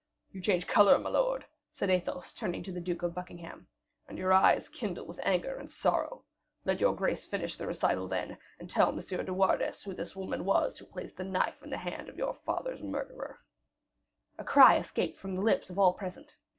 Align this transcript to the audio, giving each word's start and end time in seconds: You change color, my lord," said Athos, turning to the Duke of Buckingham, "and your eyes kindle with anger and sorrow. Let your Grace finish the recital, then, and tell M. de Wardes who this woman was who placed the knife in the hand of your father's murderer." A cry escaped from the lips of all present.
You 0.31 0.41
change 0.41 0.65
color, 0.65 0.97
my 0.97 1.11
lord," 1.11 1.45
said 1.73 1.91
Athos, 1.91 2.33
turning 2.33 2.63
to 2.63 2.71
the 2.71 2.81
Duke 2.81 3.03
of 3.03 3.13
Buckingham, 3.13 3.67
"and 4.07 4.17
your 4.17 4.33
eyes 4.33 4.67
kindle 4.67 5.05
with 5.05 5.19
anger 5.21 5.57
and 5.57 5.71
sorrow. 5.71 6.23
Let 6.65 6.81
your 6.81 6.95
Grace 6.95 7.23
finish 7.27 7.55
the 7.55 7.67
recital, 7.67 8.07
then, 8.07 8.39
and 8.57 8.67
tell 8.67 8.87
M. 8.89 8.97
de 8.99 9.31
Wardes 9.31 9.83
who 9.83 9.93
this 9.93 10.15
woman 10.15 10.43
was 10.43 10.79
who 10.79 10.85
placed 10.87 11.17
the 11.17 11.23
knife 11.23 11.61
in 11.61 11.69
the 11.69 11.77
hand 11.77 12.09
of 12.09 12.17
your 12.17 12.33
father's 12.33 12.81
murderer." 12.81 13.41
A 14.39 14.43
cry 14.43 14.77
escaped 14.77 15.19
from 15.19 15.35
the 15.35 15.43
lips 15.43 15.69
of 15.69 15.77
all 15.77 15.93
present. 15.93 16.35